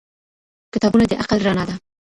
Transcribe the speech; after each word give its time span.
کتابونه 0.73 1.03
د 1.07 1.11
عقل 1.21 1.39
رڼا 1.47 1.63
ده. 1.69 1.75